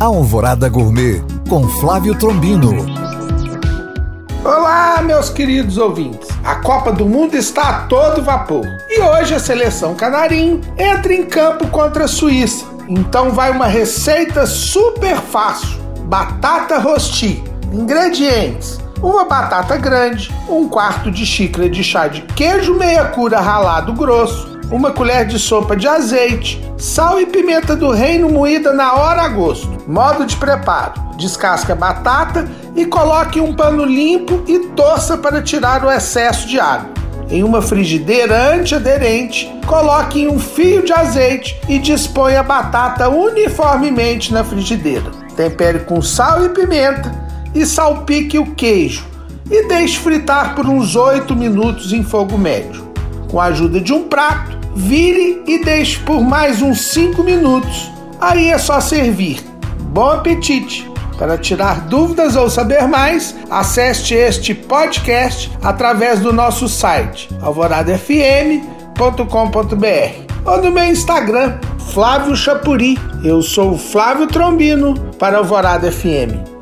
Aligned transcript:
Alvorada 0.00 0.66
Gourmet 0.66 1.22
com 1.46 1.68
Flávio 1.68 2.18
Trombino. 2.18 2.86
Olá, 4.42 5.02
meus 5.02 5.28
queridos 5.28 5.76
ouvintes. 5.76 6.26
A 6.42 6.54
Copa 6.54 6.90
do 6.90 7.04
Mundo 7.04 7.34
está 7.36 7.68
a 7.68 7.80
todo 7.82 8.22
vapor 8.22 8.64
e 8.88 8.98
hoje 8.98 9.34
a 9.34 9.38
seleção 9.38 9.94
canarinho 9.94 10.62
entra 10.78 11.12
em 11.12 11.26
campo 11.26 11.66
contra 11.66 12.06
a 12.06 12.08
Suíça. 12.08 12.64
Então 12.88 13.32
vai 13.32 13.50
uma 13.50 13.66
receita 13.66 14.46
super 14.46 15.16
fácil: 15.16 15.78
batata 16.04 16.78
rosti. 16.78 17.44
Ingredientes: 17.70 18.80
uma 19.02 19.24
batata 19.24 19.76
grande, 19.76 20.30
um 20.48 20.68
quarto 20.68 21.10
de 21.10 21.24
xícara 21.24 21.68
de 21.68 21.82
chá 21.82 22.06
de 22.06 22.20
queijo 22.22 22.74
meia 22.74 23.06
cura 23.06 23.40
ralado 23.40 23.92
grosso, 23.94 24.58
uma 24.70 24.90
colher 24.92 25.26
de 25.26 25.38
sopa 25.38 25.74
de 25.74 25.88
azeite, 25.88 26.62
sal 26.76 27.18
e 27.18 27.26
pimenta 27.26 27.74
do 27.74 27.90
reino 27.90 28.28
moída 28.28 28.72
na 28.72 28.94
hora 28.94 29.22
a 29.22 29.28
gosto. 29.28 29.70
Modo 29.86 30.26
de 30.26 30.36
preparo: 30.36 31.00
descasque 31.16 31.72
a 31.72 31.74
batata 31.74 32.46
e 32.76 32.84
coloque 32.86 33.40
um 33.40 33.54
pano 33.54 33.84
limpo 33.84 34.42
e 34.46 34.58
torça 34.76 35.16
para 35.16 35.42
tirar 35.42 35.84
o 35.84 35.90
excesso 35.90 36.46
de 36.46 36.60
água. 36.60 36.90
Em 37.30 37.42
uma 37.42 37.62
frigideira 37.62 38.54
antiaderente, 38.54 39.50
coloque 39.66 40.26
um 40.26 40.38
fio 40.38 40.84
de 40.84 40.92
azeite 40.92 41.58
e 41.68 41.78
disponha 41.78 42.40
a 42.40 42.42
batata 42.42 43.08
uniformemente 43.08 44.32
na 44.32 44.42
frigideira. 44.42 45.10
Tempere 45.36 45.80
com 45.80 46.02
sal 46.02 46.44
e 46.44 46.48
pimenta 46.48 47.29
e 47.54 47.66
salpique 47.66 48.38
o 48.38 48.54
queijo 48.54 49.10
e 49.50 49.66
deixe 49.66 49.98
fritar 49.98 50.54
por 50.54 50.66
uns 50.66 50.94
8 50.94 51.34
minutos 51.34 51.92
em 51.92 52.02
fogo 52.02 52.38
médio. 52.38 52.88
Com 53.30 53.40
a 53.40 53.46
ajuda 53.46 53.80
de 53.80 53.92
um 53.92 54.04
prato, 54.04 54.58
vire 54.74 55.42
e 55.46 55.64
deixe 55.64 55.98
por 56.00 56.20
mais 56.20 56.62
uns 56.62 56.80
5 56.92 57.22
minutos. 57.22 57.90
Aí 58.20 58.48
é 58.48 58.58
só 58.58 58.80
servir. 58.80 59.40
Bom 59.92 60.10
apetite! 60.10 60.88
Para 61.18 61.36
tirar 61.36 61.82
dúvidas 61.82 62.34
ou 62.34 62.48
saber 62.48 62.88
mais, 62.88 63.36
acesse 63.50 64.14
este 64.14 64.54
podcast 64.54 65.52
através 65.62 66.20
do 66.20 66.32
nosso 66.32 66.66
site 66.66 67.28
alvoradafm.com.br 67.42 70.30
ou 70.46 70.62
no 70.62 70.70
meu 70.70 70.84
Instagram, 70.84 71.58
Flávio 71.92 72.34
Chapuri. 72.34 72.98
Eu 73.22 73.42
sou 73.42 73.72
o 73.72 73.78
Flávio 73.78 74.28
Trombino 74.28 74.94
para 75.18 75.36
Alvorada 75.36 75.92
FM. 75.92 76.59